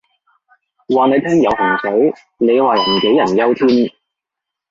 [0.95, 3.91] 話你聽有洪水，你話人杞人憂天